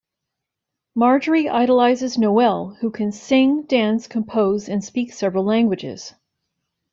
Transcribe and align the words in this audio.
Marjorie 0.95 1.47
idolizes 1.47 2.17
Noel, 2.17 2.69
who 2.81 2.89
can 2.89 3.11
sing, 3.11 3.67
dance, 3.67 4.07
compose, 4.07 4.67
and 4.67 4.83
speak 4.83 5.13
several 5.13 5.43
languages. 5.43 6.15